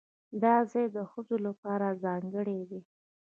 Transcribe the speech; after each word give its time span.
دا 0.43 0.55
ځای 0.71 0.85
د 0.95 0.97
ښځو 1.11 1.35
لپاره 1.47 1.97
ځانګړی 2.03 2.59
دی. 2.69 2.81